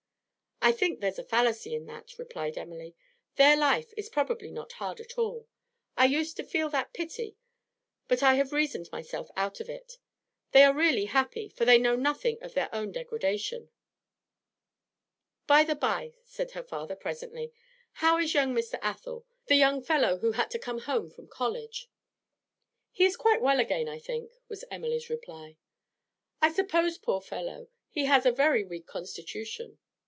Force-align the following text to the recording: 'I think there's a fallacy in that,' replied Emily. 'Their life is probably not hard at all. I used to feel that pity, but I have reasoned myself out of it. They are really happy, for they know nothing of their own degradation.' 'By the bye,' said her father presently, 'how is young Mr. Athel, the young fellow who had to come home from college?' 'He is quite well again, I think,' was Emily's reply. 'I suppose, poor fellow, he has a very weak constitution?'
'I 0.63 0.73
think 0.73 0.99
there's 0.99 1.17
a 1.17 1.23
fallacy 1.23 1.73
in 1.73 1.87
that,' 1.87 2.19
replied 2.19 2.55
Emily. 2.55 2.93
'Their 3.35 3.57
life 3.57 3.95
is 3.97 4.09
probably 4.11 4.51
not 4.51 4.73
hard 4.73 4.99
at 4.99 5.17
all. 5.17 5.47
I 5.97 6.05
used 6.05 6.37
to 6.37 6.43
feel 6.43 6.69
that 6.69 6.93
pity, 6.93 7.35
but 8.07 8.21
I 8.21 8.35
have 8.35 8.53
reasoned 8.53 8.87
myself 8.91 9.31
out 9.35 9.59
of 9.59 9.69
it. 9.71 9.97
They 10.51 10.61
are 10.63 10.71
really 10.71 11.05
happy, 11.05 11.49
for 11.49 11.65
they 11.65 11.79
know 11.79 11.95
nothing 11.95 12.37
of 12.43 12.53
their 12.53 12.69
own 12.75 12.91
degradation.' 12.91 13.69
'By 15.47 15.63
the 15.63 15.73
bye,' 15.73 16.13
said 16.25 16.51
her 16.51 16.63
father 16.63 16.95
presently, 16.95 17.51
'how 17.93 18.19
is 18.19 18.35
young 18.35 18.53
Mr. 18.53 18.77
Athel, 18.83 19.25
the 19.47 19.55
young 19.55 19.81
fellow 19.81 20.19
who 20.19 20.33
had 20.33 20.51
to 20.51 20.59
come 20.59 20.81
home 20.81 21.09
from 21.09 21.27
college?' 21.27 21.89
'He 22.91 23.03
is 23.03 23.17
quite 23.17 23.41
well 23.41 23.59
again, 23.59 23.89
I 23.89 23.97
think,' 23.97 24.33
was 24.47 24.63
Emily's 24.69 25.09
reply. 25.09 25.57
'I 26.43 26.53
suppose, 26.53 26.99
poor 26.99 27.19
fellow, 27.19 27.67
he 27.89 28.05
has 28.05 28.27
a 28.27 28.31
very 28.31 28.63
weak 28.63 28.85
constitution?' 28.85 29.79